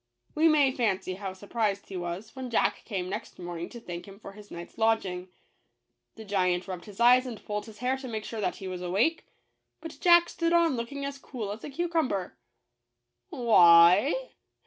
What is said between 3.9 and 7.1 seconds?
him for his night's lodging. The giant rubbed his